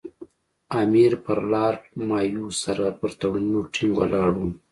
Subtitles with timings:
[0.81, 4.49] امیر پر لارډ مایو سره پر تړونونو ټینګ ولاړ وو.